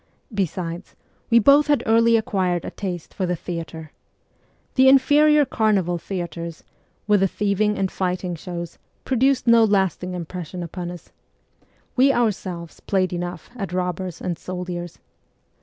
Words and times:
Besides, 0.33 0.95
we 1.29 1.37
both 1.37 1.67
had 1.67 1.83
early 1.85 2.17
acquired 2.17 2.65
a 2.65 2.71
taste 2.71 3.13
for 3.13 3.27
the 3.27 3.35
theatre. 3.35 3.91
The 4.73 4.89
inferior 4.89 5.45
carnival 5.45 5.99
theatres, 5.99 6.63
with 7.05 7.19
the 7.19 7.27
thieving 7.27 7.77
and 7.77 7.91
fighting 7.91 8.33
shows, 8.33 8.79
produced 9.05 9.45
no 9.45 9.63
lasting 9.63 10.15
impression 10.15 10.63
upon 10.63 10.89
us: 10.89 11.11
we 11.95 12.11
ourselves 12.11 12.79
played 12.79 13.13
enough 13.13 13.51
at 13.55 13.73
robbers 13.73 14.19
and 14.21 14.39
soldiers. 14.39 14.97